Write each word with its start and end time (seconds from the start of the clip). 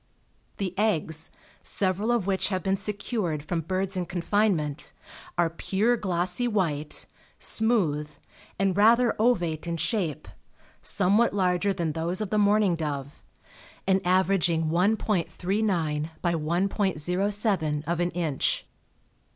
The 0.57 0.73
eggs, 0.79 1.29
several 1.61 2.11
of 2.11 2.25
which 2.25 2.47
have 2.47 2.63
been 2.63 2.75
secured 2.75 3.45
from 3.45 3.61
birds 3.61 3.95
in 3.95 4.07
confinement, 4.07 4.93
are 5.37 5.47
pure 5.47 5.95
glossy 5.95 6.47
white, 6.47 7.05
smooth, 7.37 8.09
and 8.57 8.75
rather 8.75 9.15
ovate 9.19 9.67
in 9.67 9.77
shape, 9.77 10.27
somewhat 10.81 11.35
larger 11.35 11.71
than 11.71 11.91
those 11.91 12.19
of 12.19 12.31
the 12.31 12.39
mourning 12.39 12.75
dove, 12.75 13.21
and 13.85 14.03
averaging 14.03 14.71
1.39 14.71 15.29
× 16.23 16.69
1.07 16.95 17.83
of 17.85 17.99
an 17.99 18.09
inch. 18.09 18.65